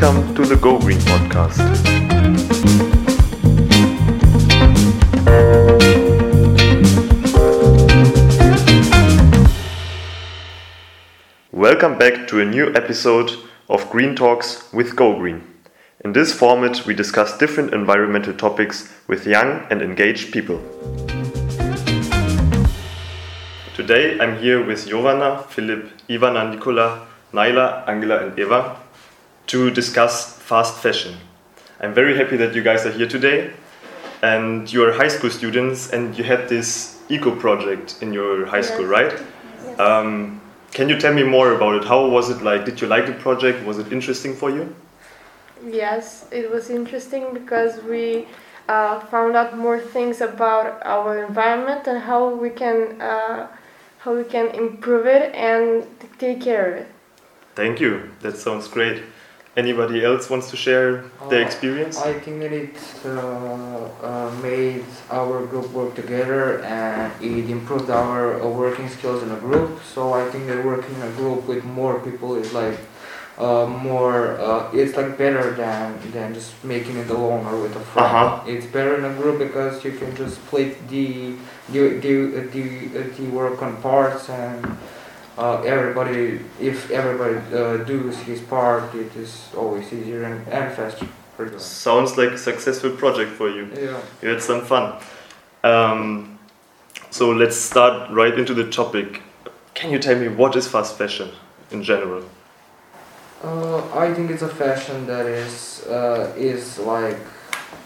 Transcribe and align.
Welcome 0.00 0.32
to 0.36 0.44
the 0.44 0.54
Go 0.54 0.78
Green 0.78 0.98
podcast. 0.98 1.58
Welcome 11.50 11.98
back 11.98 12.28
to 12.28 12.40
a 12.40 12.44
new 12.44 12.72
episode 12.76 13.32
of 13.68 13.90
Green 13.90 14.14
Talks 14.14 14.72
with 14.72 14.94
Go 14.94 15.18
Green. 15.18 15.42
In 16.04 16.12
this 16.12 16.32
format, 16.32 16.86
we 16.86 16.94
discuss 16.94 17.36
different 17.36 17.74
environmental 17.74 18.34
topics 18.34 18.94
with 19.08 19.26
young 19.26 19.66
and 19.68 19.82
engaged 19.82 20.32
people. 20.32 20.60
Today 23.74 24.16
I'm 24.20 24.38
here 24.38 24.64
with 24.64 24.86
Jovana, 24.86 25.44
Filip, 25.46 25.90
Ivana, 26.08 26.54
Nikola, 26.54 27.04
Naila, 27.32 27.88
Angela, 27.88 28.24
and 28.24 28.38
Eva 28.38 28.76
to 29.48 29.70
discuss 29.70 30.34
fast 30.38 30.82
fashion. 30.82 31.16
I'm 31.80 31.94
very 31.94 32.16
happy 32.16 32.36
that 32.36 32.54
you 32.54 32.62
guys 32.62 32.86
are 32.86 32.92
here 32.92 33.08
today 33.08 33.50
and 34.22 34.70
you're 34.72 34.92
high 34.92 35.08
school 35.08 35.30
students 35.30 35.90
and 35.90 36.16
you 36.16 36.24
had 36.24 36.48
this 36.48 37.00
eco 37.08 37.34
project 37.34 37.96
in 38.02 38.12
your 38.12 38.46
high 38.46 38.60
school, 38.60 38.84
right? 38.84 39.12
Um, 39.78 40.40
can 40.72 40.88
you 40.88 40.98
tell 40.98 41.14
me 41.14 41.22
more 41.22 41.54
about 41.54 41.76
it? 41.76 41.84
How 41.84 42.06
was 42.06 42.28
it 42.28 42.42
like? 42.42 42.64
Did 42.66 42.80
you 42.80 42.88
like 42.88 43.06
the 43.06 43.12
project? 43.12 43.64
Was 43.64 43.78
it 43.78 43.90
interesting 43.90 44.34
for 44.34 44.50
you? 44.50 44.74
Yes, 45.64 46.26
it 46.30 46.50
was 46.50 46.68
interesting 46.68 47.32
because 47.32 47.82
we 47.84 48.26
uh, 48.68 49.00
found 49.06 49.34
out 49.34 49.56
more 49.56 49.80
things 49.80 50.20
about 50.20 50.84
our 50.84 51.24
environment 51.24 51.86
and 51.86 51.98
how 51.98 52.34
we 52.34 52.50
can 52.50 53.00
uh, 53.00 53.48
how 53.98 54.14
we 54.14 54.24
can 54.24 54.48
improve 54.54 55.06
it 55.06 55.34
and 55.34 55.86
take 56.18 56.42
care 56.42 56.70
of 56.70 56.76
it. 56.82 56.88
Thank 57.54 57.80
you. 57.80 58.10
That 58.20 58.36
sounds 58.36 58.68
great. 58.68 59.02
Anybody 59.56 60.04
else 60.04 60.30
wants 60.30 60.50
to 60.50 60.56
share 60.56 61.04
their 61.30 61.42
Uh, 61.42 61.46
experience? 61.46 61.98
I 61.98 62.12
think 62.22 62.40
that 62.42 62.52
it 62.52 62.76
uh, 63.04 63.10
uh, 63.10 64.30
made 64.42 64.84
our 65.10 65.44
group 65.46 65.72
work 65.72 65.94
together 65.96 66.60
and 66.62 67.10
it 67.20 67.50
improved 67.50 67.90
our 67.90 68.40
uh, 68.40 68.46
working 68.46 68.88
skills 68.88 69.22
in 69.22 69.30
a 69.32 69.40
group. 69.46 69.70
So 69.94 70.12
I 70.12 70.24
think 70.30 70.46
that 70.46 70.64
working 70.64 70.94
in 70.94 71.02
a 71.02 71.10
group 71.20 71.48
with 71.48 71.64
more 71.64 71.98
people 71.98 72.36
is 72.36 72.52
like 72.52 72.78
uh, 73.38 73.66
more. 73.66 74.38
Uh, 74.38 74.70
it's 74.72 74.96
like 74.96 75.16
better 75.18 75.50
than 75.62 75.94
than 76.12 76.34
just 76.34 76.50
making 76.62 76.96
it 77.02 77.08
alone 77.10 77.42
or 77.46 77.56
with 77.64 77.74
a 77.82 77.84
friend. 77.90 78.06
Uh-huh. 78.14 78.52
It's 78.52 78.66
better 78.66 78.94
in 79.00 79.04
a 79.04 79.14
group 79.20 79.38
because 79.46 79.74
you 79.84 79.92
can 80.00 80.14
just 80.14 80.34
split 80.42 80.70
the 80.88 81.34
the 81.72 81.82
the 82.04 82.14
the, 82.54 82.62
the 83.16 83.26
work 83.40 83.58
on 83.62 83.72
parts 83.82 84.28
and. 84.28 84.76
Uh, 85.38 85.62
everybody, 85.62 86.40
if 86.60 86.90
everybody 86.90 87.36
uh, 87.54 87.76
does 87.84 88.18
his 88.22 88.40
part, 88.40 88.92
it 88.92 89.14
is 89.14 89.48
always 89.56 89.92
easier 89.92 90.24
and, 90.24 90.48
and 90.48 90.74
faster. 90.74 91.06
Sounds 91.58 92.18
like 92.18 92.30
a 92.30 92.38
successful 92.38 92.90
project 92.90 93.30
for 93.30 93.48
you. 93.48 93.70
Yeah. 93.72 94.00
You 94.20 94.30
had 94.30 94.42
some 94.42 94.64
fun. 94.64 95.00
Um, 95.62 96.40
so 97.10 97.30
let's 97.30 97.54
start 97.54 98.10
right 98.10 98.36
into 98.36 98.52
the 98.52 98.68
topic. 98.68 99.22
Can 99.74 99.92
you 99.92 100.00
tell 100.00 100.18
me 100.18 100.26
what 100.26 100.56
is 100.56 100.66
fast 100.66 100.98
fashion 100.98 101.30
in 101.70 101.84
general? 101.84 102.24
Uh, 103.44 103.96
I 103.96 104.12
think 104.12 104.32
it's 104.32 104.42
a 104.42 104.48
fashion 104.48 105.06
that 105.06 105.26
is 105.26 105.86
uh, 105.86 106.34
is 106.36 106.80
like 106.80 107.18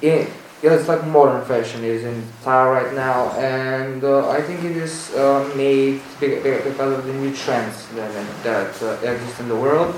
in 0.01 0.27
yeah, 0.63 0.75
it's 0.75 0.89
like 0.89 1.05
modern 1.07 1.45
fashion 1.45 1.85
is 1.85 2.05
in 2.05 2.23
style 2.41 2.71
right 2.71 2.95
now, 2.95 3.31
and 3.33 4.05
uh, 4.05 4.29
I 4.31 4.41
think 4.43 4.63
it 4.65 4.77
is 4.77 5.13
uh, 5.15 5.51
made 5.57 6.01
be- 6.21 6.37
be- 6.37 6.63
because 6.71 6.99
of 6.99 7.05
the 7.07 7.13
new 7.13 7.35
trends 7.35 7.89
that 7.97 8.13
that 8.45 8.83
uh, 8.83 8.93
exist 9.11 9.41
in 9.41 9.49
the 9.49 9.57
world. 9.57 9.95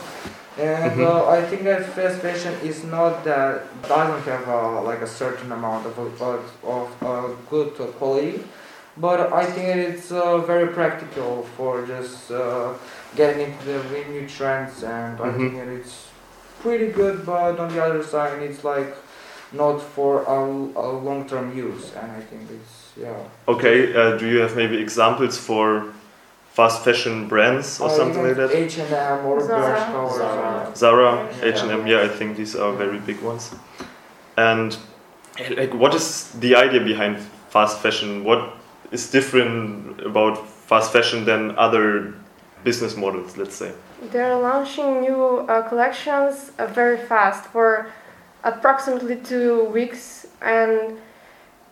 And 0.57 0.93
Mhm. 0.93 1.01
uh, 1.01 1.29
I 1.29 1.43
think 1.43 1.65
that 1.65 1.85
fast 1.97 2.21
fashion 2.21 2.55
is 2.63 2.85
not 2.85 3.25
that 3.25 3.63
doesn't 3.89 4.23
have 4.33 4.49
uh, 4.49 4.83
like 4.83 5.03
a 5.03 5.07
certain 5.07 5.51
amount 5.53 5.85
of 5.87 5.99
of, 5.99 6.23
of 6.65 6.89
uh, 7.03 7.29
good 7.51 7.73
uh, 7.81 7.87
quality, 7.99 8.41
but 8.97 9.33
I 9.33 9.45
think 9.47 9.67
it's 9.89 10.13
uh, 10.13 10.39
very 10.39 10.69
practical 10.69 11.43
for 11.57 11.85
just 11.87 12.31
uh, 12.31 12.73
getting 13.17 13.41
into 13.53 13.65
the 13.67 14.05
new 14.15 14.27
trends, 14.29 14.83
and 14.85 15.21
I 15.21 15.29
Mhm. 15.29 15.37
think 15.37 15.53
that 15.59 15.69
it's 15.69 15.95
pretty 16.63 16.89
good. 17.01 17.27
But 17.27 17.59
on 17.61 17.69
the 17.75 17.83
other 17.85 18.03
side, 18.03 18.41
it's 18.43 18.63
like 18.65 18.95
not 19.55 19.81
for 19.81 20.23
a, 20.23 20.39
a 20.87 20.89
long 21.07 21.27
term 21.29 21.57
use, 21.57 21.93
and 21.95 22.11
I 22.13 22.21
think 22.21 22.43
it's 22.51 22.93
yeah. 22.97 23.15
Okay, 23.49 23.95
uh, 23.95 24.17
do 24.19 24.27
you 24.27 24.39
have 24.39 24.57
maybe 24.57 24.77
examples 24.81 25.39
for 25.39 25.93
fast 26.53 26.85
fashion 26.85 27.27
brands 27.29 27.81
or 27.81 27.89
Uh, 27.89 27.97
something 27.97 28.23
like 28.23 28.37
that? 28.37 28.51
H 28.53 28.79
and 28.79 28.93
M 28.93 29.27
or 29.27 29.41
Zara. 29.41 29.77
Bershka 29.77 29.95
or 30.05 30.19
Zara. 30.19 30.73
Zara, 30.77 31.11
Yeah. 31.43 31.49
H&M, 31.55 31.87
yeah, 31.87 32.03
I 32.05 32.09
think 32.09 32.37
these 32.37 32.55
are 32.55 32.73
very 32.73 32.99
big 32.99 33.21
ones. 33.23 33.51
And 34.37 34.77
eh, 35.39 35.55
like, 35.61 35.75
what 35.75 35.95
is 35.95 36.31
the 36.41 36.55
idea 36.55 36.81
behind 36.81 37.19
fast 37.51 37.81
fashion? 37.83 38.25
What 38.25 38.41
is 38.93 39.11
different 39.11 40.01
about 40.07 40.39
fast 40.69 40.93
fashion 40.93 41.25
than 41.25 41.41
other 41.59 42.15
business 42.65 42.97
models? 42.97 43.37
Let's 43.37 43.57
say. 43.57 43.73
They're 44.13 44.37
launching 44.39 45.01
new 45.01 45.23
uh, 45.49 45.69
collections 45.69 46.53
uh, 46.59 46.67
very 46.67 46.99
fast 46.99 47.45
for 47.53 47.87
approximately 48.45 49.17
two 49.17 49.65
weeks, 49.65 50.27
and 50.41 50.99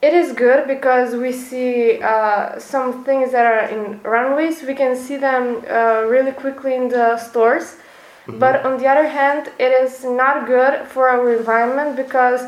it 0.01 0.13
is 0.15 0.33
good 0.33 0.67
because 0.67 1.15
we 1.15 1.31
see 1.33 2.01
uh, 2.03 2.59
some 2.59 3.05
things 3.05 3.31
that 3.33 3.47
are 3.47 3.69
in 3.69 4.01
runways. 4.03 4.63
We 4.63 4.75
can 4.75 4.97
see 4.97 5.17
them 5.17 5.63
uh, 5.71 6.03
really 6.09 6.33
quickly 6.33 6.75
in 6.75 6.89
the 6.89 7.17
stores. 7.19 7.77
Mhm. 8.27 8.39
But 8.39 8.65
on 8.65 8.79
the 8.79 8.87
other 8.93 9.09
hand, 9.09 9.51
it 9.59 9.73
is 9.85 10.05
not 10.05 10.47
good 10.47 10.75
for 10.89 11.09
our 11.09 11.33
environment 11.41 11.97
because 11.97 12.43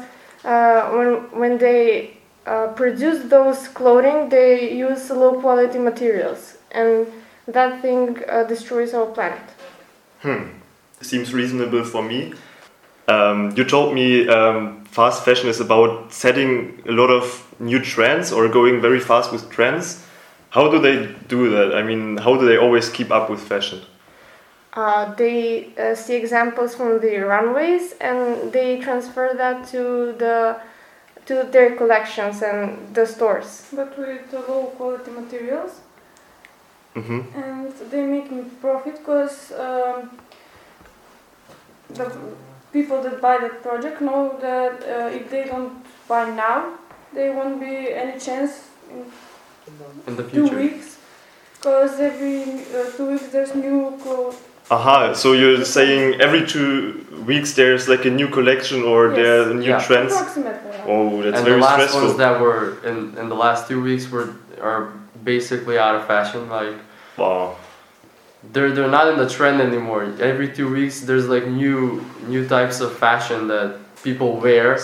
uh, 0.44 0.90
when 0.96 1.10
when 1.40 1.58
they 1.58 2.16
uh, 2.46 2.68
produce 2.80 3.18
those 3.28 3.68
clothing, 3.68 4.28
they 4.28 4.70
use 4.88 5.10
low 5.10 5.32
quality 5.40 5.78
materials, 5.78 6.56
and 6.70 7.06
that 7.46 7.80
thing 7.82 8.18
uh, 8.28 8.44
destroys 8.44 8.94
our 8.94 9.06
planet. 9.06 9.46
Hmm. 10.22 10.42
Seems 11.00 11.32
reasonable 11.34 11.84
for 11.84 12.02
me. 12.02 12.32
Um, 13.06 13.52
you 13.56 13.64
told 13.64 13.94
me 13.94 14.28
um, 14.28 14.84
fast 14.86 15.24
fashion 15.24 15.48
is 15.48 15.60
about 15.60 16.12
setting 16.12 16.82
a 16.88 16.92
lot 16.92 17.10
of 17.10 17.54
new 17.60 17.80
trends 17.80 18.32
or 18.32 18.48
going 18.48 18.80
very 18.80 19.00
fast 19.00 19.32
with 19.32 19.50
trends. 19.50 20.04
How 20.50 20.70
do 20.70 20.78
they 20.78 21.14
do 21.28 21.50
that? 21.50 21.74
I 21.74 21.82
mean, 21.82 22.16
how 22.16 22.36
do 22.36 22.46
they 22.46 22.56
always 22.56 22.88
keep 22.88 23.10
up 23.10 23.28
with 23.28 23.40
fashion? 23.40 23.82
Uh, 24.72 25.14
they 25.14 25.72
uh, 25.76 25.94
see 25.94 26.16
examples 26.16 26.74
from 26.74 27.00
the 27.00 27.18
runways 27.18 27.92
and 28.00 28.52
they 28.52 28.80
transfer 28.80 29.32
that 29.36 29.66
to 29.68 30.14
the 30.18 30.56
to 31.26 31.44
their 31.50 31.74
collections 31.76 32.42
and 32.42 32.94
the 32.94 33.06
stores. 33.06 33.66
but 33.72 33.96
with 33.98 34.30
the 34.30 34.40
low 34.40 34.66
quality 34.76 35.10
materials 35.10 35.72
mm 36.94 37.02
-hmm. 37.02 37.20
and 37.44 37.72
they 37.90 38.02
make 38.02 38.28
profit 38.60 38.94
because 38.98 39.54
um, 39.64 40.10
the 41.94 42.06
people 42.74 43.00
that 43.06 43.20
buy 43.26 43.38
that 43.38 43.62
project 43.62 44.00
know 44.00 44.22
that 44.40 44.82
uh, 44.94 45.18
if 45.18 45.30
they 45.30 45.44
don't 45.44 45.72
buy 46.08 46.24
now 46.30 46.56
there 47.12 47.32
won't 47.38 47.60
be 47.60 47.76
any 48.04 48.18
chance 48.26 48.52
in 48.90 49.04
in 50.08 50.16
the 50.20 50.24
two 50.34 50.48
weeks 50.62 50.98
because 51.56 52.00
every 52.00 52.40
uh, 52.78 52.90
two 52.96 53.06
weeks 53.12 53.28
there's 53.36 53.54
new 53.54 53.78
clothes 54.02 54.40
Aha, 54.70 55.12
so 55.12 55.34
you're 55.34 55.62
saying 55.62 56.18
every 56.26 56.46
two 56.46 56.66
weeks 57.26 57.52
there's 57.52 57.86
like 57.86 58.06
a 58.06 58.10
new 58.20 58.28
collection 58.36 58.82
or 58.82 59.00
Yes. 59.08 59.16
there 59.16 59.42
are 59.42 59.54
new 59.54 59.68
Yeah. 59.72 59.86
trends? 59.86 60.12
approximately 60.14 60.70
Oh, 60.92 61.22
that's 61.22 61.36
and 61.36 61.44
very 61.48 61.60
the 61.60 61.66
last 61.66 61.74
stressful. 61.74 62.00
ones 62.06 62.16
that 62.24 62.40
were 62.40 62.62
in, 62.90 62.96
in 63.20 63.26
the 63.28 63.38
last 63.46 63.68
two 63.68 63.80
weeks 63.88 64.04
were 64.14 64.28
are 64.70 64.82
basically 65.32 65.76
out 65.84 65.94
of 65.98 66.06
fashion. 66.06 66.48
Like 66.58 66.78
wow. 67.18 67.56
They're 68.52 68.72
they're 68.72 68.90
not 68.90 69.08
in 69.08 69.16
the 69.18 69.28
trend 69.28 69.60
anymore. 69.60 70.04
Every 70.20 70.48
two 70.52 70.70
weeks 70.72 71.00
there's 71.00 71.28
like 71.28 71.46
new 71.46 72.04
new 72.26 72.46
types 72.48 72.80
of 72.80 72.96
fashion 72.96 73.48
that 73.48 73.78
people 74.02 74.36
wear. 74.36 74.78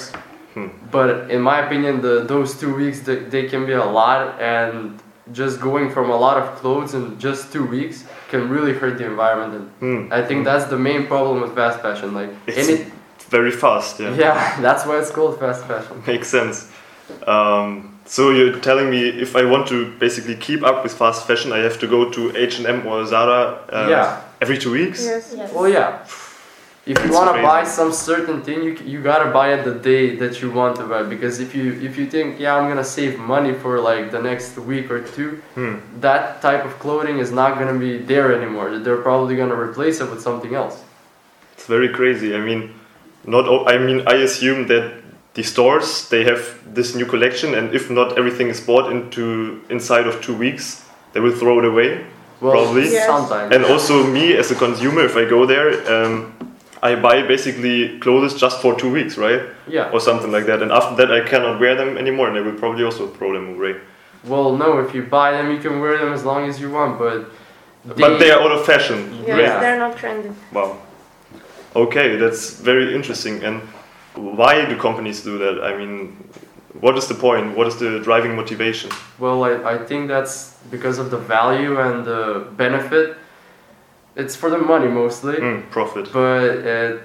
Hmm. 0.54 0.68
But 0.90 1.30
in 1.30 1.40
my 1.42 1.64
opinion, 1.66 2.00
the 2.00 2.24
those 2.24 2.58
two 2.58 2.74
weeks 2.74 3.00
they, 3.00 3.16
they 3.16 3.48
can 3.48 3.66
be 3.66 3.72
a 3.72 3.84
lot, 3.84 4.40
and 4.40 4.98
just 5.32 5.60
going 5.60 5.90
from 5.90 6.10
a 6.10 6.16
lot 6.16 6.36
of 6.42 6.56
clothes 6.56 6.94
in 6.94 7.18
just 7.20 7.52
two 7.52 7.64
weeks 7.64 8.04
can 8.30 8.48
really 8.48 8.72
hurt 8.72 8.98
the 8.98 9.06
environment. 9.06 9.52
And 9.54 10.06
Hmm. 10.06 10.12
I 10.12 10.22
think 10.22 10.44
that's 10.44 10.64
the 10.66 10.78
main 10.78 11.06
problem 11.06 11.40
with 11.40 11.54
fast 11.54 11.80
fashion. 11.80 12.14
Like 12.14 12.30
It's 12.46 12.68
any, 12.68 12.86
very 13.28 13.52
fast, 13.52 14.00
yeah. 14.00 14.14
yeah, 14.24 14.60
that's 14.60 14.84
why 14.86 14.98
it's 14.98 15.10
called 15.10 15.38
fast 15.38 15.64
fashion. 15.66 16.02
Makes 16.06 16.28
sense. 16.28 16.68
Um, 17.26 17.89
so 18.14 18.30
you're 18.36 18.58
telling 18.68 18.88
me 18.94 19.00
if 19.24 19.30
I 19.36 19.44
want 19.52 19.64
to 19.72 19.76
basically 20.04 20.36
keep 20.46 20.60
up 20.70 20.82
with 20.84 20.92
fast 21.02 21.20
fashion, 21.28 21.52
I 21.52 21.60
have 21.68 21.78
to 21.82 21.86
go 21.86 22.00
to 22.16 22.20
H&M 22.36 22.78
or 22.90 23.06
Zara 23.12 23.40
uh, 23.72 23.86
Yeah. 23.94 24.20
every 24.44 24.58
two 24.58 24.72
weeks? 24.80 25.00
Yes. 25.04 25.34
Well, 25.54 25.68
yeah. 25.78 25.90
If 26.92 26.96
you 27.04 27.12
want 27.12 27.28
to 27.36 27.42
buy 27.50 27.62
some 27.78 27.92
certain 27.92 28.38
thing, 28.46 28.58
you, 28.66 28.72
you 28.92 28.98
gotta 29.02 29.30
buy 29.30 29.52
it 29.54 29.64
the 29.70 29.74
day 29.90 30.16
that 30.16 30.40
you 30.40 30.50
want 30.50 30.74
to 30.80 30.84
buy. 30.92 31.02
Because 31.14 31.38
if 31.38 31.54
you 31.54 31.66
if 31.88 31.92
you 31.98 32.06
think, 32.14 32.40
yeah, 32.40 32.56
I'm 32.56 32.66
gonna 32.72 32.90
save 32.98 33.12
money 33.34 33.52
for 33.62 33.72
like 33.90 34.10
the 34.10 34.20
next 34.30 34.56
week 34.70 34.90
or 34.90 35.00
two, 35.16 35.30
Hmm. 35.54 35.74
that 36.00 36.22
type 36.46 36.64
of 36.64 36.72
clothing 36.84 37.18
is 37.24 37.30
not 37.30 37.50
gonna 37.58 37.78
be 37.78 37.92
there 38.12 38.28
anymore. 38.38 38.78
They're 38.84 39.02
probably 39.08 39.36
gonna 39.36 39.60
replace 39.68 40.00
it 40.02 40.08
with 40.10 40.22
something 40.28 40.52
else. 40.54 40.76
It's 41.54 41.66
very 41.66 41.90
crazy. 41.98 42.34
I 42.34 42.40
mean, 42.48 42.60
not. 43.24 43.44
o- 43.46 43.66
I 43.66 43.76
mean, 43.86 43.98
I 44.08 44.14
assume 44.28 44.66
that 44.72 44.84
the 45.34 45.42
stores 45.42 46.08
they 46.08 46.24
have 46.24 46.74
this 46.74 46.94
new 46.94 47.06
collection, 47.06 47.54
and 47.54 47.74
if 47.74 47.90
not 47.90 48.18
everything 48.18 48.48
is 48.48 48.60
bought 48.60 48.90
into 48.90 49.62
inside 49.70 50.06
of 50.06 50.20
two 50.20 50.36
weeks, 50.36 50.84
they 51.12 51.20
will 51.20 51.36
throw 51.36 51.58
it 51.58 51.64
away. 51.64 52.04
Well, 52.40 52.52
Probably. 52.52 52.90
Yes. 52.90 53.06
sometimes. 53.06 53.54
And 53.54 53.64
also 53.64 54.06
me 54.06 54.32
as 54.34 54.50
a 54.50 54.54
consumer, 54.54 55.04
if 55.04 55.16
I 55.16 55.28
go 55.28 55.44
there, 55.46 55.68
um, 55.92 56.32
I 56.82 56.94
buy 56.94 57.22
basically 57.22 57.98
clothes 57.98 58.34
just 58.40 58.62
for 58.62 58.74
two 58.74 58.90
weeks, 58.90 59.18
right, 59.18 59.42
yeah. 59.68 59.90
or 59.90 60.00
something 60.00 60.32
like 60.32 60.46
that. 60.46 60.62
And 60.62 60.72
after 60.72 60.96
that, 60.96 61.12
I 61.12 61.20
cannot 61.28 61.60
wear 61.60 61.74
them 61.74 61.98
anymore, 61.98 62.28
and 62.28 62.38
I 62.38 62.40
will 62.40 62.58
probably 62.58 62.84
also 62.84 63.08
throw 63.08 63.34
them 63.34 63.56
away. 63.56 63.76
Well, 64.24 64.56
no, 64.56 64.78
if 64.78 64.94
you 64.94 65.02
buy 65.02 65.32
them, 65.32 65.50
you 65.50 65.58
can 65.58 65.80
wear 65.80 65.98
them 65.98 66.12
as 66.12 66.24
long 66.24 66.48
as 66.48 66.60
you 66.60 66.70
want, 66.70 66.98
but. 66.98 67.30
but 67.84 68.18
they 68.18 68.30
are 68.30 68.40
out 68.40 68.52
of 68.52 68.64
fashion. 68.64 69.12
Yes, 69.26 69.38
Yeah. 69.38 69.60
they're 69.60 69.78
not 69.78 69.96
trendy. 69.96 70.34
Wow. 70.52 70.78
Okay, 71.76 72.16
that's 72.16 72.58
very 72.60 72.94
interesting. 72.94 73.44
And 73.44 73.62
why 74.14 74.64
do 74.66 74.76
companies 74.76 75.22
do 75.22 75.38
that? 75.38 75.62
I 75.62 75.76
mean, 75.76 76.16
what 76.80 76.96
is 76.96 77.06
the 77.06 77.14
point? 77.14 77.56
What 77.56 77.66
is 77.66 77.76
the 77.76 78.00
driving 78.00 78.34
motivation? 78.36 78.90
Well, 79.18 79.44
I, 79.44 79.74
I 79.74 79.78
think 79.78 80.08
that's 80.08 80.56
because 80.70 80.98
of 80.98 81.10
the 81.10 81.18
value 81.18 81.80
and 81.80 82.04
the 82.04 82.46
benefit. 82.56 83.16
It's 84.16 84.34
for 84.36 84.50
the 84.50 84.58
money 84.58 84.88
mostly, 84.88 85.36
Mm, 85.36 85.70
profit. 85.70 86.12
but 86.12 86.42
it, 86.44 87.02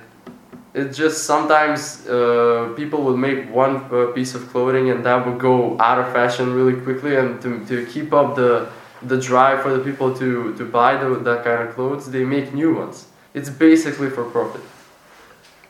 it 0.73 0.91
just 0.91 1.23
sometimes 1.25 2.05
uh, 2.07 2.73
people 2.75 3.03
will 3.03 3.15
make 3.17 3.49
one 3.53 3.75
uh, 3.91 4.07
piece 4.13 4.35
of 4.35 4.49
clothing 4.49 4.89
and 4.89 5.05
that 5.05 5.25
will 5.25 5.37
go 5.37 5.79
out 5.79 5.99
of 5.99 6.11
fashion 6.11 6.53
really 6.53 6.79
quickly. 6.81 7.15
And 7.15 7.41
to, 7.41 7.63
to 7.67 7.85
keep 7.85 8.11
up 8.11 8.35
the, 8.35 8.67
the 9.03 9.17
drive 9.21 9.61
for 9.61 9.71
the 9.77 9.83
people 9.83 10.13
to, 10.17 10.53
to 10.57 10.65
buy 10.65 10.97
the, 10.97 11.15
that 11.19 11.43
kind 11.43 11.67
of 11.69 11.75
clothes, 11.75 12.09
they 12.11 12.23
make 12.25 12.53
new 12.53 12.73
ones. 12.75 13.05
It's 13.33 13.49
basically 13.49 14.09
for 14.09 14.23
profit. 14.25 14.61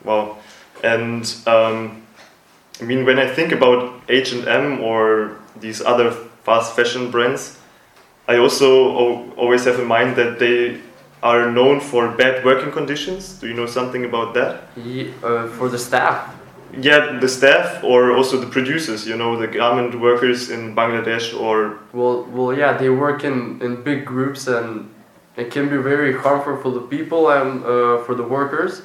Wow. 0.04 0.38
And 0.83 1.24
um, 1.48 2.01
I 2.81 2.83
mean, 2.83 3.06
when 3.06 3.19
I 3.19 3.27
think 3.33 3.51
about 3.51 4.01
H 4.10 4.33
and 4.33 4.48
M 4.48 4.81
or 4.81 5.38
these 5.60 5.81
other 5.81 6.12
fast 6.44 6.75
fashion 6.75 7.12
brands, 7.12 7.57
I 8.27 8.38
also 8.38 8.68
al- 8.92 9.31
always 9.38 9.66
have 9.66 9.80
in 9.80 9.88
mind 9.88 10.16
that 10.16 10.39
they 10.39 10.81
are 11.24 11.50
known 11.51 11.80
for 11.80 12.10
bad 12.10 12.44
working 12.45 12.72
conditions. 12.72 13.39
Do 13.39 13.48
you 13.48 13.54
know 13.54 13.66
something 13.66 14.06
about 14.06 14.33
that? 14.33 14.63
Ye- 14.77 15.13
uh, 15.24 15.48
for 15.57 15.69
the 15.69 15.77
staff, 15.77 16.33
Yeah, 16.81 17.19
the 17.22 17.30
staff 17.30 17.83
or 17.83 18.12
also 18.18 18.38
the 18.38 18.48
producers. 18.48 19.07
You 19.07 19.16
know, 19.16 19.38
the 19.38 19.48
garment 19.48 19.95
workers 20.00 20.50
in 20.50 20.75
Bangladesh 20.75 21.33
or 21.39 21.80
Well, 21.94 22.24
well, 22.31 22.51
yeah, 22.54 22.77
they 22.77 22.89
work 22.89 23.24
in, 23.24 23.62
in 23.62 23.81
big 23.83 24.06
groups 24.06 24.48
and 24.48 24.89
it 25.38 25.51
can 25.51 25.69
be 25.69 25.77
very 25.77 26.13
harmful 26.13 26.57
for 26.57 26.72
the 26.72 26.81
people 26.81 27.30
and 27.30 27.63
uh, 27.63 28.04
for 28.06 28.13
the 28.16 28.24
workers 28.24 28.81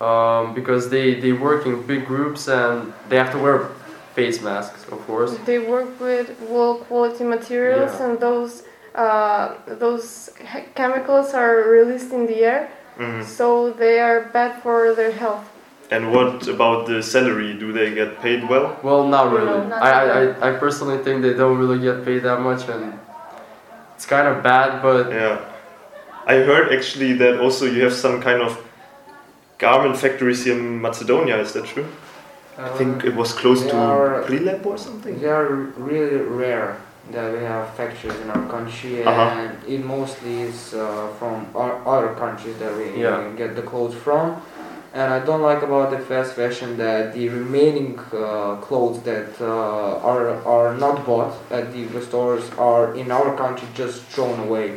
um, 0.00 0.54
because 0.54 0.90
they, 0.90 1.14
they 1.20 1.32
work 1.32 1.66
in 1.66 1.82
big 1.86 2.06
groups 2.06 2.48
and 2.48 2.92
they 3.08 3.16
have 3.16 3.30
to 3.32 3.38
wear 3.38 3.68
face 4.14 4.40
masks, 4.42 4.84
of 4.90 5.00
course. 5.06 5.36
They 5.44 5.58
work 5.58 5.98
with 6.00 6.40
low 6.48 6.76
quality 6.78 7.24
materials, 7.24 7.92
Yeah. 7.98 8.06
and 8.10 8.20
those 8.20 8.62
uh, 8.94 9.54
those 9.66 10.30
chemicals 10.76 11.34
are 11.34 11.56
released 11.68 12.12
in 12.12 12.26
the 12.28 12.44
air, 12.44 12.68
Mhm. 12.96 13.24
so 13.24 13.72
they 13.72 13.98
are 13.98 14.20
bad 14.32 14.62
for 14.62 14.94
their 14.94 15.10
health. 15.10 15.42
And 15.90 16.12
what 16.12 16.46
about 16.46 16.86
the 16.86 17.02
salary? 17.02 17.54
Do 17.54 17.72
they 17.72 17.90
get 17.92 18.20
paid 18.22 18.48
well? 18.48 18.76
Well, 18.84 19.02
not 19.08 19.30
No, 19.32 19.36
really. 19.36 19.66
not 19.68 19.82
I, 19.82 19.90
I. 19.90 20.22
I, 20.22 20.48
I 20.48 20.58
personally 20.58 20.98
think 20.98 21.22
they 21.22 21.34
don't 21.34 21.58
really 21.58 21.80
get 21.80 22.04
paid 22.04 22.22
that 22.22 22.40
much 22.40 22.68
and 22.68 22.98
it's 23.96 24.06
kind 24.06 24.28
of 24.28 24.42
bad, 24.44 24.80
but 24.80 25.10
Yeah. 25.10 25.38
I 26.26 26.36
heard 26.48 26.72
actually 26.72 27.12
that 27.14 27.40
also 27.40 27.66
you 27.66 27.82
have 27.82 27.92
some 27.92 28.22
kind 28.22 28.40
of 28.42 28.56
garment 29.58 29.96
factories 29.96 30.44
here 30.44 30.58
in 30.58 30.80
Macedonia, 30.80 31.38
is 31.38 31.52
that 31.52 31.64
true? 31.66 31.86
I 32.58 32.68
think 32.78 33.04
it 33.04 33.14
was 33.14 33.32
close 33.32 33.62
to 33.62 33.76
are- 33.76 34.22
Prilep 34.22 34.64
or 34.66 34.78
something. 34.78 35.18
They 35.20 35.28
are 35.28 35.46
really 35.76 36.16
rare 36.16 36.76
that 37.12 37.32
we 37.32 37.40
have 37.44 37.68
factories 37.74 38.18
in 38.22 38.30
our 38.30 38.46
country, 38.48 39.02
and 39.02 39.06
Uh-huh. 39.08 39.74
it 39.74 39.84
mostly 39.84 40.42
is 40.42 40.74
uh, 40.74 41.08
from 41.18 41.46
our 41.54 41.74
other 41.86 42.10
countries 42.22 42.56
that 42.62 42.72
we 42.76 42.84
Yeah. 43.02 43.22
get 43.36 43.50
the 43.56 43.62
clothes 43.62 43.94
from. 44.06 44.26
And 44.94 45.12
I 45.12 45.18
don't 45.26 45.42
like 45.42 45.62
about 45.68 45.90
the 45.90 45.98
fast 45.98 46.34
fashion 46.34 46.76
that 46.76 47.12
the 47.14 47.28
remaining 47.28 47.98
uh, 48.12 48.54
clothes 48.66 49.00
that 49.10 49.30
uh, 49.40 50.10
are 50.10 50.26
are 50.56 50.70
not 50.84 50.96
bought 51.04 51.34
at 51.50 51.64
the 51.74 51.82
stores 52.08 52.44
are 52.56 52.94
in 52.94 53.10
our 53.10 53.30
country 53.42 53.66
just 53.82 53.96
thrown 54.14 54.38
away, 54.46 54.68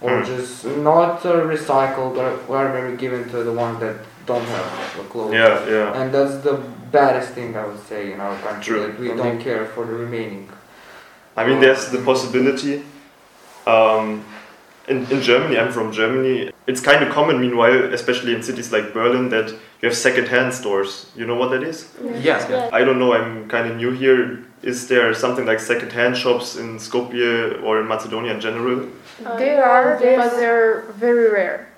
or 0.00 0.10
Hmm. 0.18 0.24
just 0.34 0.52
not 0.90 1.26
uh, 1.26 1.32
recycled 1.54 2.14
or, 2.24 2.30
or 2.52 2.62
maybe 2.74 2.96
given 2.96 3.22
to 3.32 3.38
the 3.48 3.52
ones 3.64 3.80
that 3.80 3.96
don't 4.26 4.44
have 4.44 4.96
the 4.96 5.04
clothes. 5.04 5.32
Yeah, 5.32 5.68
yeah. 5.68 6.00
And 6.02 6.12
that's 6.12 6.36
the 6.38 6.54
baddest 6.92 7.32
thing 7.32 7.56
I 7.56 7.64
would 7.66 7.82
say 7.86 8.12
in 8.12 8.20
our 8.20 8.36
country. 8.38 8.74
True. 8.74 8.86
That 8.86 9.00
we 9.00 9.12
I 9.12 9.16
don't 9.16 9.22
think- 9.22 9.42
care 9.42 9.66
for 9.66 9.84
the 9.86 9.92
remaining. 9.94 10.48
I 11.36 11.46
mean, 11.46 11.60
there's 11.60 11.90
the 11.90 11.98
possibility. 11.98 12.82
Um, 13.66 14.24
in, 14.88 15.04
in 15.10 15.20
Germany, 15.20 15.58
I'm 15.58 15.70
from 15.72 15.92
Germany. 15.92 16.50
It's 16.66 16.80
kind 16.80 17.02
of 17.04 17.12
common, 17.12 17.40
meanwhile, 17.40 17.92
especially 17.92 18.34
in 18.34 18.42
cities 18.42 18.72
like 18.72 18.94
Berlin, 18.94 19.28
that 19.30 19.50
you 19.50 19.88
have 19.88 19.96
second-hand 19.96 20.54
stores. 20.54 21.10
You 21.16 21.26
know 21.26 21.34
what 21.34 21.50
that 21.50 21.62
is? 21.62 21.88
yeah. 22.02 22.48
Yeah. 22.48 22.70
I 22.72 22.84
don't 22.84 22.98
know. 22.98 23.12
I'm 23.12 23.48
kind 23.48 23.68
of 23.70 23.76
new 23.76 23.90
here. 23.90 24.44
Is 24.62 24.88
there 24.88 25.12
something 25.12 25.44
like 25.44 25.60
second-hand 25.60 26.16
shops 26.16 26.56
in 26.56 26.78
Skopje 26.78 27.62
or 27.62 27.80
in 27.80 27.86
Macedonia 27.86 28.32
in 28.32 28.40
general? 28.40 28.88
Uh, 29.24 29.36
they 29.36 29.56
are, 29.56 29.98
but 29.98 30.30
they're 30.36 30.82
very 30.96 31.30
rare. 31.30 31.68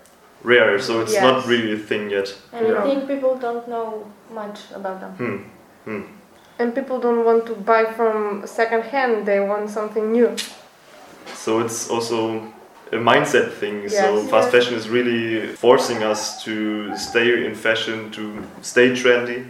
Rare, 0.45 0.79
so 0.79 1.01
it's 1.01 1.21
not 1.21 1.47
really 1.47 1.73
a 1.73 1.79
thing 1.79 2.11
yet. 2.11 2.35
And 2.53 2.69
Yeah. 2.69 2.79
I 2.79 2.83
think 2.83 3.09
people 3.09 3.37
don't 3.37 3.67
know 3.69 4.05
much 4.31 4.59
about 4.75 5.01
them. 5.01 5.13
Hmm. 5.85 6.03
And 6.59 6.75
people 6.75 6.99
don't 7.01 7.25
want 7.25 7.47
to 7.47 7.55
buy 7.55 7.85
from 7.85 8.47
second 8.47 8.83
hand, 8.83 9.27
they 9.27 9.41
want 9.41 9.71
something 9.71 10.13
new. 10.13 10.37
So 11.35 11.61
it's 11.61 11.89
also 11.91 12.43
a 12.93 12.97
mindset 12.97 13.53
thing. 13.61 13.89
so 13.89 14.23
fast 14.23 14.47
Yes. 14.47 14.51
fashion 14.53 14.75
is 14.77 14.89
really 14.89 15.47
forcing 15.57 16.03
us 16.03 16.43
to 16.45 16.97
stay 16.97 17.47
in 17.47 17.55
fashion, 17.55 18.11
to 18.11 18.23
stay 18.63 18.91
trendy. 18.91 19.45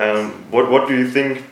Um, 0.00 0.32
what 0.50 0.70
what 0.70 0.88
do 0.88 0.94
you 0.94 1.08
think? 1.08 1.42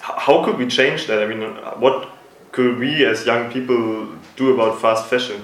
How 0.00 0.44
could 0.44 0.58
we 0.58 0.66
change 0.66 1.06
that? 1.06 1.22
I 1.22 1.26
mean, 1.26 1.42
uh, 1.42 1.74
what 1.78 2.08
could 2.52 2.78
we 2.78 3.04
as 3.06 3.26
young 3.26 3.50
people 3.52 4.08
do 4.36 4.54
about 4.54 4.80
fast 4.80 5.06
fashion? 5.10 5.42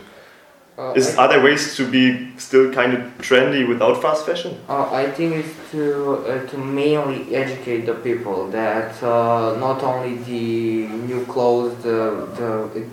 Uh, 0.77 0.93
Is 0.97 1.17
are 1.17 1.29
there 1.29 1.41
ways 1.41 1.77
to 1.77 1.87
be 1.89 2.31
still 2.37 2.73
kind 2.73 2.95
of 2.95 3.01
trendy 3.19 3.63
without 3.67 4.03
fast 4.03 4.27
fashion? 4.27 4.59
uh, 4.69 4.91
I 4.91 5.07
think 5.09 5.37
it's 5.37 5.55
to 5.71 6.17
uh, 6.27 6.47
to 6.51 6.59
mainly 6.59 7.33
educate 7.33 7.87
the 7.87 7.95
people 7.95 8.49
that 8.51 9.01
uh, 9.01 9.57
not 9.61 9.85
only 9.85 10.17
the 10.27 10.89
new 11.07 11.25
clothes, 11.27 11.81
the 11.85 12.27
the 12.35 12.51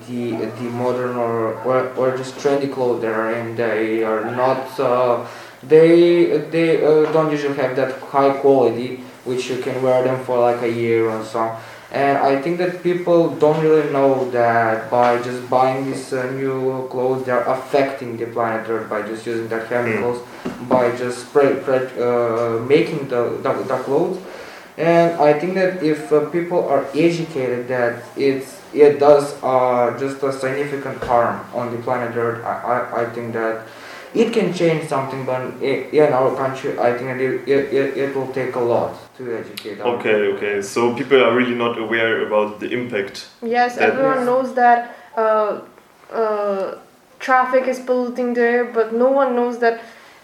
the, 0.07 0.45
the 0.59 0.69
modern 0.69 1.15
or, 1.17 1.55
or 1.65 1.89
or 1.97 2.15
just 2.15 2.35
trendy 2.37 2.71
clothes 2.71 3.01
that 3.01 3.13
are 3.13 3.33
in, 3.33 3.55
they 3.55 4.03
are 4.03 4.25
not. 4.29 4.79
Uh, 4.79 5.25
they 5.63 6.37
they 6.53 6.85
uh, 6.85 7.11
don't 7.11 7.31
usually 7.31 7.55
have 7.55 7.75
that 7.75 7.99
high 7.99 8.33
quality, 8.37 8.97
which 9.25 9.49
you 9.49 9.57
can 9.57 9.81
wear 9.81 10.03
them 10.03 10.23
for 10.23 10.37
like 10.37 10.61
a 10.61 10.71
year 10.71 11.09
or 11.09 11.23
so. 11.23 11.57
And 11.91 12.17
I 12.17 12.41
think 12.41 12.57
that 12.59 12.83
people 12.83 13.35
don't 13.35 13.61
really 13.61 13.91
know 13.91 14.29
that 14.31 14.89
by 14.89 15.21
just 15.21 15.49
buying 15.49 15.85
these 15.85 16.13
uh, 16.13 16.31
new 16.31 16.87
clothes, 16.87 17.25
they're 17.25 17.43
affecting 17.43 18.15
the 18.15 18.27
planet 18.27 18.69
Earth 18.69 18.89
by 18.89 19.01
just 19.01 19.25
using 19.25 19.49
their 19.49 19.65
chemicals, 19.65 20.25
by 20.69 20.95
just 20.95 21.27
spray, 21.27 21.61
spray, 21.61 21.89
uh, 21.99 22.59
making 22.63 23.09
the, 23.09 23.37
the, 23.43 23.51
the 23.67 23.77
clothes. 23.83 24.21
And 24.77 25.19
I 25.19 25.37
think 25.37 25.55
that 25.55 25.83
if 25.83 26.13
uh, 26.13 26.29
people 26.29 26.65
are 26.69 26.85
educated 26.95 27.67
that 27.67 28.03
it's 28.15 28.61
it 28.73 28.99
does 28.99 29.35
uh, 29.43 29.97
just 29.99 30.23
a 30.23 30.31
significant 30.31 31.03
harm 31.03 31.45
on 31.53 31.75
the 31.75 31.81
planet 31.83 32.15
Earth, 32.15 32.41
I, 32.45 32.53
I, 32.53 33.01
I 33.01 33.09
think 33.09 33.33
that 33.33 33.67
it 34.13 34.31
can 34.31 34.53
change 34.53 34.87
something, 34.87 35.25
but 35.25 35.61
in 35.61 36.13
our 36.13 36.33
country, 36.37 36.79
I 36.79 36.97
think 36.97 37.09
that 37.09 37.19
it, 37.19 37.49
it, 37.49 37.97
it 37.97 38.15
will 38.15 38.31
take 38.31 38.55
a 38.55 38.61
lot 38.61 38.95
to 39.25 39.37
educate. 39.37 39.79
Okay, 39.79 40.13
people. 40.13 40.37
okay. 40.37 40.61
So 40.61 40.93
people 40.95 41.23
are 41.23 41.35
really 41.35 41.55
not 41.55 41.77
aware 41.77 42.25
about 42.27 42.59
the 42.59 42.69
impact. 42.71 43.27
Yes, 43.41 43.77
everyone 43.77 44.17
Yes. 44.19 44.25
knows 44.25 44.53
that 44.53 44.95
uh, 45.17 45.61
uh, 46.13 46.75
traffic 47.19 47.67
is 47.67 47.79
polluting 47.79 48.33
the 48.33 48.41
air, 48.41 48.65
but 48.65 48.93
no 48.93 49.09
one 49.11 49.35
knows 49.35 49.59
that 49.59 49.75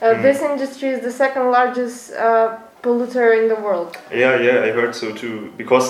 uh, 0.02 0.14
Mhm. 0.14 0.22
this 0.22 0.42
industry 0.42 0.90
is 0.90 1.02
the 1.02 1.12
second 1.12 1.52
largest 1.52 2.14
uh, 2.14 2.50
polluter 2.84 3.28
in 3.42 3.48
the 3.50 3.56
world. 3.56 3.98
Yeah, 4.12 4.36
yeah, 4.48 4.68
I 4.68 4.72
heard 4.72 4.94
so 4.96 5.12
too. 5.12 5.52
Because 5.58 5.88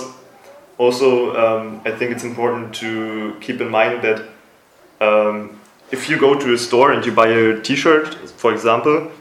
also, 0.78 1.10
um, 1.44 1.82
I 1.86 1.92
think 1.92 2.12
it's 2.12 2.24
important 2.24 2.74
to 2.82 2.90
keep 3.42 3.62
in 3.62 3.70
mind 3.70 4.02
that 4.02 4.20
um, 5.02 5.60
if 5.92 6.10
you 6.10 6.18
go 6.18 6.34
to 6.36 6.54
a 6.54 6.58
store 6.58 6.92
and 6.94 7.06
you 7.06 7.12
buy 7.12 7.28
a 7.28 7.60
T-shirt, 7.62 8.08
for 8.38 8.52
example, 8.54 9.12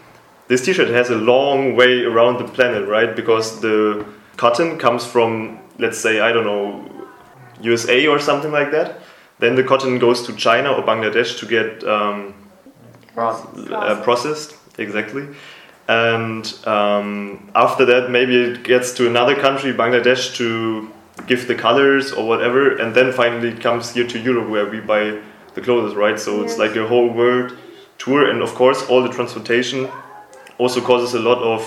this 0.49 0.65
T-shirt 0.65 0.89
has 0.89 1.11
a 1.11 1.17
long 1.17 1.77
way 1.77 2.03
around 2.03 2.39
the 2.39 2.45
planet, 2.45 2.89
right? 2.89 3.15
Because 3.15 3.61
the 3.61 4.07
cotton 4.37 4.79
comes 4.79 5.05
from, 5.05 5.59
let's 5.79 5.99
say, 5.99 6.21
I 6.21 6.33
don't 6.33 6.45
know, 6.45 7.09
USA 7.61 8.07
or 8.07 8.19
something 8.19 8.53
like 8.53 8.71
that. 8.71 9.01
Then 9.39 9.55
the 9.55 9.65
cotton 9.65 9.99
goes 9.99 10.27
to 10.27 10.35
China 10.37 10.73
or 10.73 10.83
Bangladesh 10.83 11.39
to 11.41 11.47
get 11.47 11.85
um, 11.85 12.35
Process. 13.15 13.71
uh, 13.71 14.01
processed 14.03 14.57
exactly 14.79 15.27
and 15.89 16.67
um, 16.67 17.51
after 17.55 17.85
that 17.85 18.11
maybe 18.11 18.37
it 18.37 18.65
gets 18.65 18.93
to 18.95 19.07
another 19.07 19.37
country, 19.37 19.73
Bangladesh, 19.73 20.35
to 20.37 20.91
give 21.27 21.47
the 21.47 21.55
colors 21.55 22.13
or 22.13 22.27
whatever, 22.27 22.77
and 22.77 22.95
then 22.95 23.13
finally 23.13 23.49
it 23.49 23.61
comes 23.61 23.95
here 23.95 24.07
to 24.07 24.19
Europe 24.19 24.49
where 24.49 24.67
we 24.67 24.81
buy 24.81 25.19
the 25.55 25.61
clothes, 25.61 25.95
right? 25.95 26.19
So 26.19 26.43
it's 26.43 26.59
like 26.59 26.77
a 26.77 26.87
whole 26.87 27.09
world 27.09 27.57
tour, 27.99 28.29
and 28.29 28.43
of 28.43 28.55
course 28.55 28.85
all 28.89 29.03
the 29.03 29.09
transportation 29.09 29.89
also 30.59 30.81
causes 30.81 31.15
a 31.15 31.21
lot 31.21 31.39
of 31.43 31.61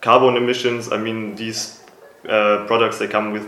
carbon 0.00 0.36
emissions. 0.36 0.92
I 0.92 0.98
mean 0.98 1.34
these 1.36 1.80
uh, 2.28 2.64
products 2.66 2.98
they 2.98 3.08
come 3.08 3.32
with 3.32 3.46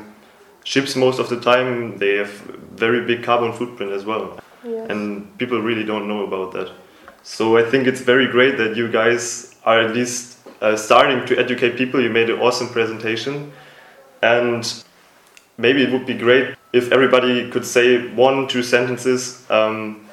ships 0.64 0.96
most 0.96 1.18
of 1.18 1.28
the 1.28 1.40
time. 1.40 1.98
They 1.98 2.16
have 2.16 2.30
very 2.76 3.04
big 3.06 3.22
carbon 3.22 3.52
footprint 3.52 3.92
as 3.92 4.04
well 4.04 4.40
Yes. 4.64 4.90
and 4.90 5.38
people 5.38 5.60
really 5.60 5.84
don't 5.84 6.08
know 6.08 6.24
about 6.24 6.52
that. 6.52 6.70
So 7.22 7.56
I 7.56 7.62
think 7.70 7.86
it's 7.86 8.00
very 8.00 8.26
great 8.28 8.56
that 8.58 8.76
you 8.76 8.90
guys 8.90 9.54
are 9.64 9.80
at 9.80 9.94
least 9.94 10.38
uh, 10.60 10.76
starting 10.76 11.26
to 11.26 11.38
educate 11.38 11.76
people. 11.76 12.00
You 12.02 12.10
made 12.10 12.30
an 12.30 12.38
awesome 12.40 12.68
presentation, 12.68 13.52
and 14.22 14.84
maybe 15.58 15.82
it 15.82 15.92
would 15.92 16.06
be 16.06 16.14
great 16.14 16.54
if 16.72 16.92
everybody 16.92 17.50
could 17.50 17.64
say 17.64 18.08
one, 18.14 18.48
two 18.48 18.62
sentences. 18.62 19.48
Um, 19.50 20.06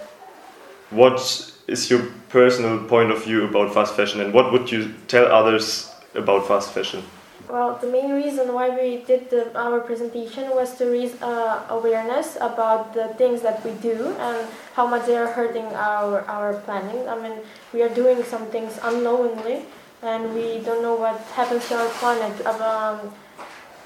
what 0.89 1.19
is 1.67 1.89
your 1.89 2.01
personal 2.33 2.79
point 2.89 3.11
of 3.11 3.23
view 3.23 3.45
about 3.45 3.71
fast 3.71 3.95
fashion, 3.95 4.19
and 4.19 4.33
what 4.33 4.51
would 4.51 4.71
you 4.71 4.91
tell 5.07 5.27
others 5.31 5.93
about 6.15 6.47
fast 6.47 6.73
fashion? 6.73 7.03
Well, 7.47 7.77
the 7.77 7.87
main 7.87 8.11
reason 8.13 8.53
why 8.53 8.69
we 8.69 9.03
did 9.05 9.29
the, 9.29 9.55
our 9.55 9.79
presentation 9.79 10.49
was 10.49 10.75
to 10.77 10.89
raise 10.89 11.13
uh, 11.21 11.61
awareness 11.69 12.35
about 12.41 12.95
the 12.95 13.09
things 13.19 13.43
that 13.43 13.63
we 13.63 13.71
do 13.73 14.15
and 14.17 14.47
how 14.73 14.87
much 14.87 15.05
they 15.05 15.15
are 15.15 15.27
hurting 15.27 15.65
our, 15.75 16.21
our 16.21 16.53
planet. 16.65 17.07
I 17.07 17.21
mean, 17.21 17.37
we 17.71 17.83
are 17.83 17.93
doing 17.93 18.23
some 18.23 18.47
things 18.47 18.79
unknowingly 18.81 19.65
and 20.01 20.33
we 20.33 20.59
don't 20.65 20.81
know 20.81 20.95
what 20.95 21.19
happens 21.37 21.67
to 21.67 21.75
our 21.75 21.89
planet. 22.01 22.33
Um, 22.47 23.13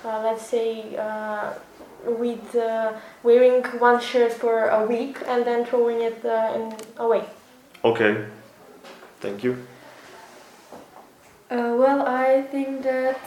uh, 0.06 0.22
let's 0.24 0.46
say 0.46 0.96
uh, 0.96 1.54
with 2.06 2.56
uh, 2.56 2.94
wearing 3.24 3.64
one 3.80 4.00
shirt 4.00 4.32
for 4.32 4.70
a 4.70 4.86
week 4.86 5.18
and 5.28 5.44
then 5.44 5.66
throwing 5.66 6.02
it 6.02 6.24
uh, 6.24 6.54
in, 6.56 6.74
away. 6.98 7.26
Okay, 7.84 8.26
thank 9.20 9.44
you. 9.44 9.66
Uh, 11.50 11.76
well, 11.78 12.06
I 12.06 12.42
think 12.42 12.84
that 12.84 13.22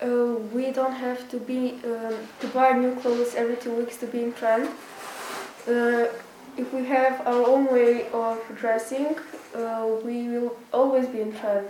uh, 0.00 0.36
we 0.52 0.70
don't 0.70 0.92
have 0.92 1.28
to 1.30 1.38
be 1.38 1.80
um, 1.84 2.14
to 2.40 2.46
buy 2.48 2.72
new 2.72 2.94
clothes 2.96 3.34
every 3.34 3.56
two 3.56 3.72
weeks 3.72 3.96
to 3.98 4.06
be 4.06 4.22
in 4.22 4.32
trend. 4.32 4.68
Uh, 5.66 6.06
if 6.56 6.72
we 6.72 6.84
have 6.84 7.26
our 7.26 7.44
own 7.46 7.66
way 7.66 8.08
of 8.12 8.40
dressing, 8.56 9.16
uh, 9.54 9.88
we 10.04 10.28
will 10.28 10.56
always 10.72 11.06
be 11.08 11.20
in 11.20 11.32
trend. 11.32 11.68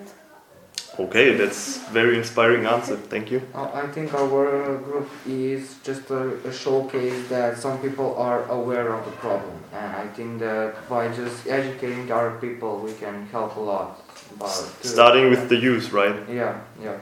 Okay, 0.96 1.36
that's 1.36 1.78
very 1.88 2.16
inspiring 2.16 2.66
answer. 2.66 2.96
Thank 2.96 3.30
you. 3.30 3.42
Uh, 3.52 3.68
I 3.74 3.86
think 3.88 4.14
our 4.14 4.78
group 4.78 5.08
is 5.26 5.76
just 5.82 6.08
a, 6.10 6.36
a 6.46 6.52
showcase 6.52 7.28
that 7.28 7.58
some 7.58 7.80
people 7.80 8.14
are 8.16 8.44
aware 8.48 8.92
of 8.92 9.04
the 9.04 9.10
problem, 9.12 9.58
and 9.72 9.96
I 9.96 10.06
think 10.08 10.38
that 10.38 10.88
by 10.88 11.08
just 11.08 11.48
educating 11.48 12.12
our 12.12 12.38
people, 12.38 12.78
we 12.78 12.92
can 12.92 13.26
help 13.26 13.56
a 13.56 13.60
lot. 13.60 14.00
About 14.36 14.50
Starting 14.82 15.30
with 15.30 15.48
the 15.48 15.56
youth, 15.56 15.92
right? 15.92 16.16
Yeah, 16.28 16.60
yeah. 16.80 16.98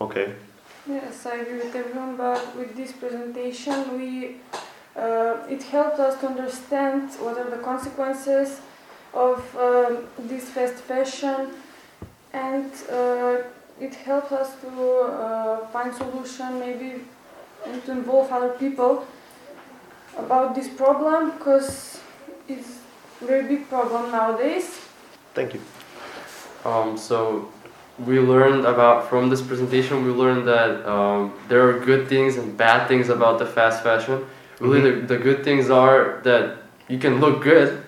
Okay. 0.00 0.34
Yes, 0.88 1.24
I 1.26 1.36
agree 1.36 1.58
with 1.58 1.74
everyone. 1.74 2.16
But 2.16 2.56
with 2.56 2.76
this 2.76 2.92
presentation, 2.92 3.96
we 3.96 4.36
uh, 4.96 5.46
it 5.48 5.62
helped 5.62 6.00
us 6.00 6.20
to 6.20 6.26
understand 6.26 7.10
what 7.20 7.38
are 7.38 7.48
the 7.48 7.62
consequences 7.62 8.60
of 9.14 9.38
um, 9.56 10.08
this 10.18 10.50
fast 10.50 10.74
fashion, 10.74 11.50
and 12.32 12.70
uh, 12.90 13.38
it 13.80 13.94
helps 13.94 14.32
us 14.32 14.54
to 14.60 15.00
uh, 15.00 15.66
find 15.68 15.94
solution 15.94 16.58
maybe 16.60 17.04
and 17.66 17.84
to 17.84 17.92
involve 17.92 18.30
other 18.32 18.50
people 18.50 19.06
about 20.18 20.54
this 20.54 20.68
problem 20.68 21.30
because 21.32 22.00
it's 22.48 22.78
a 23.20 23.24
very 23.24 23.46
big 23.46 23.68
problem 23.68 24.10
nowadays. 24.10 24.80
Thank 25.34 25.54
you. 25.54 25.60
Um, 26.64 26.96
so 26.98 27.48
we 27.98 28.18
learned 28.20 28.66
about 28.66 29.08
from 29.08 29.30
this 29.30 29.40
presentation. 29.42 30.04
We 30.04 30.10
learned 30.10 30.46
that 30.48 30.86
um, 30.88 31.32
there 31.48 31.68
are 31.68 31.78
good 31.80 32.08
things 32.08 32.36
and 32.36 32.56
bad 32.56 32.88
things 32.88 33.08
about 33.08 33.38
the 33.38 33.46
fast 33.46 33.82
fashion. 33.82 34.24
Really, 34.60 34.90
the, 35.00 35.06
the 35.06 35.18
good 35.18 35.42
things 35.44 35.70
are 35.70 36.20
that 36.24 36.58
you 36.88 36.98
can 36.98 37.20
look 37.20 37.42
good, 37.42 37.82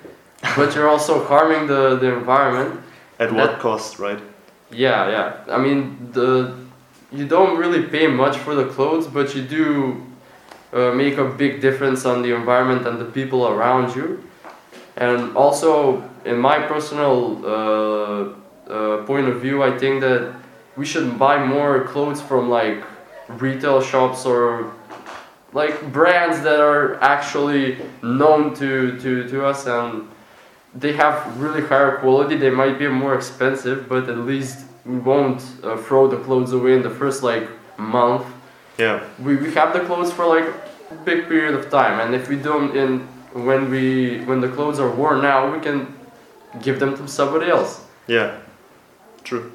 but 0.56 0.74
you're 0.74 0.88
also 0.88 1.24
harming 1.24 1.66
the, 1.66 1.96
the 1.96 2.12
environment. 2.12 2.80
At 3.18 3.32
what 3.32 3.52
That- 3.52 3.60
cost, 3.60 3.98
right? 4.00 4.18
Yeah, 4.74 5.08
yeah. 5.08 5.54
I 5.54 5.58
mean, 5.58 6.10
the 6.12 6.54
you 7.12 7.26
don't 7.26 7.56
really 7.58 7.84
pay 7.84 8.08
much 8.08 8.38
for 8.38 8.54
the 8.56 8.66
clothes, 8.66 9.06
but 9.06 9.34
you 9.34 9.42
do 9.42 10.02
uh, 10.72 10.90
make 10.92 11.16
a 11.16 11.24
big 11.24 11.60
difference 11.60 12.04
on 12.04 12.22
the 12.22 12.34
environment 12.34 12.86
and 12.86 12.98
the 12.98 13.04
people 13.04 13.46
around 13.46 13.94
you. 13.94 14.24
And 14.96 15.36
also, 15.36 16.02
in 16.24 16.38
my 16.38 16.58
personal 16.58 17.40
uh, 17.46 18.70
uh, 18.72 19.04
point 19.04 19.28
of 19.28 19.40
view, 19.40 19.62
I 19.62 19.78
think 19.78 20.00
that 20.00 20.34
we 20.76 20.84
should 20.84 21.18
buy 21.18 21.44
more 21.44 21.84
clothes 21.84 22.20
from 22.20 22.50
like 22.50 22.82
retail 23.28 23.80
shops 23.80 24.26
or 24.26 24.72
like 25.52 25.92
brands 25.92 26.42
that 26.42 26.58
are 26.58 26.96
actually 27.00 27.78
known 28.02 28.54
to, 28.56 28.98
to, 28.98 29.28
to 29.28 29.46
us 29.46 29.66
and 29.66 30.08
they 30.74 30.92
have 30.92 31.40
really 31.40 31.62
higher 31.62 31.96
quality. 31.98 32.36
They 32.36 32.50
might 32.50 32.78
be 32.78 32.88
more 32.88 33.14
expensive, 33.14 33.88
but 33.88 34.08
at 34.08 34.18
least 34.18 34.64
we 34.84 34.98
won't 34.98 35.42
uh, 35.62 35.76
throw 35.76 36.08
the 36.08 36.18
clothes 36.18 36.52
away 36.52 36.74
in 36.74 36.82
the 36.82 36.90
first 36.90 37.22
like 37.22 37.48
month. 37.78 38.26
Yeah. 38.78 39.04
We, 39.22 39.36
we 39.36 39.52
have 39.54 39.72
the 39.72 39.80
clothes 39.80 40.12
for 40.12 40.26
like 40.26 40.52
a 40.90 40.94
big 41.04 41.28
period 41.28 41.54
of 41.54 41.70
time, 41.70 42.00
and 42.00 42.14
if 42.14 42.28
we 42.28 42.36
don't 42.36 42.76
in 42.76 43.00
when 43.32 43.70
we 43.70 44.20
when 44.24 44.40
the 44.40 44.48
clothes 44.48 44.78
are 44.78 44.90
worn 44.90 45.24
out, 45.24 45.52
we 45.52 45.60
can 45.60 45.94
give 46.62 46.78
them 46.80 46.96
to 46.96 47.08
somebody 47.08 47.50
else. 47.50 47.84
Yeah. 48.06 48.38
True. 49.22 49.50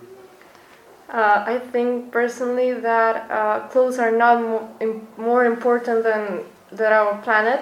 Uh, 1.09 1.43
I 1.45 1.59
think 1.71 2.11
personally 2.11 2.73
that 2.73 3.29
uh, 3.31 3.67
clothes 3.69 3.97
are 3.97 4.11
not 4.11 4.41
mo- 4.41 4.69
im- 4.79 5.07
more 5.17 5.45
important 5.45 6.03
than, 6.03 6.43
than 6.71 6.93
our 6.93 7.17
planet. 7.23 7.61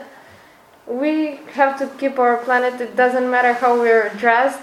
We 0.87 1.39
have 1.53 1.77
to 1.79 1.87
keep 1.97 2.17
our 2.17 2.37
planet. 2.37 2.79
It 2.79 2.95
doesn't 2.95 3.29
matter 3.29 3.53
how 3.53 3.79
we're 3.79 4.09
dressed. 4.17 4.59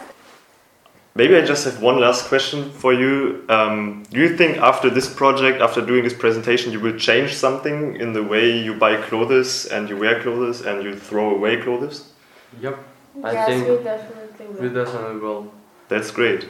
Maybe 1.16 1.36
I 1.36 1.42
just 1.42 1.64
have 1.64 1.80
one 1.80 2.00
last 2.00 2.26
question 2.28 2.70
for 2.72 2.92
you. 2.92 3.44
Um, 3.48 4.02
do 4.10 4.18
you 4.18 4.36
think 4.36 4.56
after 4.58 4.90
this 4.90 5.08
project, 5.12 5.60
after 5.60 5.80
doing 5.80 6.02
this 6.02 6.14
presentation, 6.14 6.72
you 6.72 6.80
will 6.80 6.96
change 6.98 7.34
something 7.34 7.96
in 7.96 8.12
the 8.12 8.22
way 8.22 8.58
you 8.58 8.74
buy 8.74 8.96
clothes 9.00 9.66
and 9.66 9.88
you 9.88 9.96
wear 9.96 10.20
clothes 10.22 10.62
and 10.62 10.82
you 10.82 10.96
throw 10.96 11.36
away 11.36 11.58
clothes? 11.58 12.10
Yep, 12.60 12.78
I 13.22 13.32
yes, 13.32 13.46
think 13.46 13.68
we 13.68 13.84
definitely 13.84 14.46
will. 14.46 14.62
we 14.62 14.68
definitely 14.74 15.20
will. 15.20 15.52
That's 15.88 16.10
great. 16.10 16.48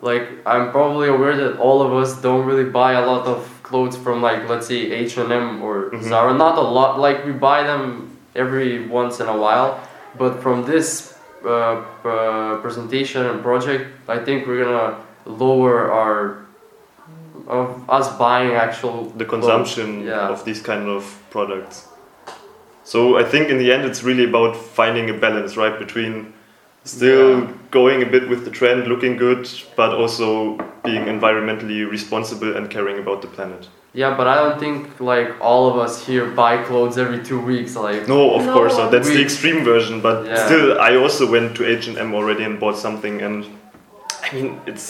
Like 0.00 0.28
I'm 0.46 0.72
probably 0.72 1.08
aware 1.08 1.36
that 1.36 1.58
all 1.58 1.80
of 1.82 1.92
us 1.92 2.20
don't 2.20 2.46
really 2.46 2.68
buy 2.70 2.92
a 2.94 3.06
lot 3.06 3.26
of 3.26 3.48
clothes 3.62 3.96
from 3.96 4.22
like 4.22 4.48
let's 4.48 4.66
say 4.66 4.90
H 4.90 5.16
and 5.18 5.30
M 5.30 5.62
or 5.62 5.90
Mhm. 5.90 6.02
Zara. 6.02 6.34
Not 6.34 6.56
a 6.58 6.62
lot. 6.62 6.98
Like 6.98 7.24
we 7.24 7.32
buy 7.32 7.62
them 7.62 8.07
every 8.38 8.86
once 8.86 9.20
in 9.20 9.26
a 9.28 9.36
while, 9.36 9.80
but 10.16 10.40
from 10.42 10.64
this 10.64 11.14
uh, 11.44 11.50
uh, 11.50 12.56
presentation 12.62 13.26
and 13.26 13.42
project, 13.42 13.84
I 14.08 14.18
think 14.24 14.46
we're 14.46 14.64
gonna 14.64 14.96
lower 15.26 15.90
our 15.92 16.46
of 17.46 17.88
us 17.88 18.06
buying 18.18 18.52
actual 18.52 19.12
The 19.16 19.24
consumption 19.24 19.88
Yeah. 20.06 20.28
of 20.32 20.44
these 20.44 20.60
kind 20.62 20.88
of 20.88 21.02
products. 21.30 21.88
So 22.84 23.18
I 23.18 23.24
think 23.24 23.48
in 23.48 23.58
the 23.58 23.72
end, 23.72 23.84
it's 23.84 24.02
really 24.02 24.24
about 24.24 24.56
finding 24.56 25.10
a 25.10 25.14
balance, 25.14 25.56
right, 25.56 25.78
between 25.78 26.32
still 26.84 27.28
Yeah. 27.30 27.46
going 27.70 28.02
a 28.02 28.06
bit 28.06 28.28
with 28.28 28.44
the 28.44 28.50
trend, 28.50 28.86
looking 28.86 29.16
good, 29.18 29.48
but 29.76 29.90
also 30.02 30.58
being 30.84 31.04
environmentally 31.06 31.80
responsible 31.90 32.56
and 32.56 32.70
caring 32.70 32.98
about 32.98 33.20
the 33.22 33.28
planet. 33.28 33.68
Yeah, 34.00 34.16
but 34.18 34.26
I 34.32 34.34
don't 34.42 34.58
think 34.64 35.00
like 35.12 35.30
all 35.40 35.64
of 35.70 35.76
us 35.84 35.92
here 36.06 36.24
buy 36.42 36.52
clothes 36.68 36.96
every 37.04 37.20
two 37.28 37.40
weeks. 37.52 37.74
Like 37.74 38.06
No, 38.14 38.20
of 38.36 38.44
No. 38.46 38.52
course 38.56 38.76
not. 38.80 38.90
That's 38.92 39.08
the 39.08 39.22
extreme 39.28 39.60
version. 39.72 40.00
But 40.08 40.16
Yeah. 40.26 40.46
still, 40.46 40.66
I 40.88 40.92
also 41.02 41.24
went 41.36 41.56
to 41.56 41.62
H 41.78 41.88
and 41.88 41.96
M 41.98 42.14
already 42.14 42.44
and 42.48 42.54
bought 42.60 42.76
something, 42.86 43.22
and 43.26 43.44
I 44.24 44.28
mean, 44.36 44.48
it's 44.66 44.86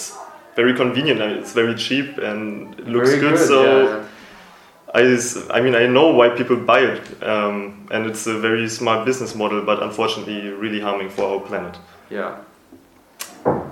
very 0.57 0.75
convenient. 0.83 1.21
It's 1.41 1.53
very 1.63 1.75
cheap 1.85 2.09
and 2.29 2.43
it 2.81 2.87
looks 2.93 3.11
very 3.11 3.21
good. 3.25 3.39
So 3.39 3.59
yeah. 3.63 5.01
I, 5.01 5.03
s- 5.03 5.47
I 5.57 5.59
mean, 5.65 5.75
I 5.83 5.87
know 5.87 6.07
why 6.19 6.29
people 6.41 6.57
buy 6.73 6.81
it, 6.95 7.03
um, 7.33 7.87
and 7.95 8.01
it's 8.11 8.27
a 8.27 8.37
very 8.49 8.69
smart 8.69 9.01
business 9.07 9.35
model. 9.35 9.61
But 9.71 9.83
unfortunately, 9.89 10.39
really 10.65 10.81
harming 10.81 11.11
for 11.17 11.25
our 11.33 11.41
planet. 11.49 11.75
yeah. 12.11 12.31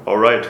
All 0.07 0.19
right. 0.29 0.45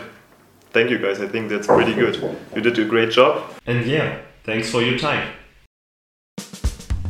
Thank 0.72 0.90
you 0.90 0.98
guys. 0.98 1.20
I 1.20 1.28
think 1.32 1.48
that's 1.52 1.66
pretty 1.66 1.94
good. 2.02 2.14
You 2.54 2.60
did 2.62 2.78
a 2.78 2.84
great 2.84 3.10
job. 3.18 3.32
And 3.66 3.86
yeah, 3.86 4.18
thanks 4.46 4.70
for 4.70 4.80
your 4.80 4.98
time. 4.98 5.28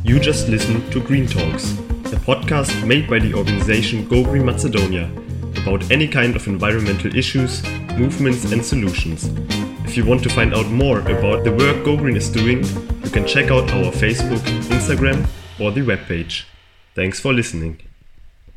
You 0.03 0.19
just 0.19 0.49
listened 0.49 0.91
to 0.91 1.01
Green 1.01 1.27
Talks, 1.27 1.73
a 2.11 2.19
podcast 2.25 2.85
made 2.85 3.09
by 3.09 3.19
the 3.19 3.33
organization 3.33 4.07
Go 4.07 4.23
Green 4.23 4.45
Macedonia 4.45 5.09
about 5.55 5.89
any 5.91 6.07
kind 6.07 6.35
of 6.35 6.47
environmental 6.47 7.15
issues 7.15 7.63
movements 7.97 8.51
and 8.51 8.63
solutions. 8.63 9.29
If 9.85 9.95
you 9.95 10.05
want 10.05 10.23
to 10.23 10.29
find 10.29 10.53
out 10.53 10.67
more 10.67 10.99
about 10.99 11.43
the 11.43 11.51
work 11.51 11.85
Go 11.85 11.95
Green 11.95 12.17
is 12.17 12.29
doing, 12.29 12.63
you 13.03 13.09
can 13.09 13.25
check 13.25 13.51
out 13.51 13.69
our 13.71 13.91
Facebook, 13.91 14.43
Instagram, 14.69 15.27
or 15.59 15.71
the 15.71 15.81
webpage. 15.81 16.45
Thanks 16.95 17.19
for 17.19 17.33
listening. 17.33 17.86